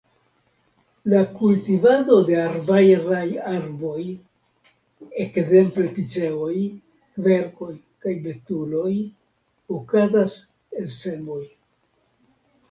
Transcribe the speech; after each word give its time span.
La 1.11 1.17
kultivado 1.39 2.15
de 2.29 2.37
arbaraj 2.43 3.25
arboj, 3.51 4.05
ekzemple 5.25 5.91
piceoj, 5.99 6.57
kverkoj 7.19 7.69
kaj 8.07 8.15
betuloj, 8.25 8.97
okazas 9.79 10.39
el 10.83 10.91
semoj. 10.99 11.41